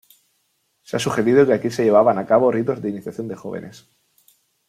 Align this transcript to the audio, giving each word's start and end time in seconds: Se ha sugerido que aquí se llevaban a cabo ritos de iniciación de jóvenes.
Se 0.81 0.95
ha 0.97 0.99
sugerido 0.99 1.45
que 1.45 1.53
aquí 1.53 1.69
se 1.69 1.83
llevaban 1.83 2.17
a 2.17 2.25
cabo 2.25 2.51
ritos 2.51 2.81
de 2.81 2.89
iniciación 2.89 3.27
de 3.27 3.35
jóvenes. 3.35 3.87